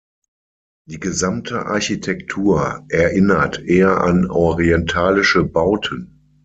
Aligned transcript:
Die 0.87 0.99
gesamte 0.99 1.67
Architektur 1.67 2.87
erinnert 2.89 3.59
eher 3.59 4.01
an 4.03 4.27
orientalische 4.31 5.43
Bauten. 5.43 6.23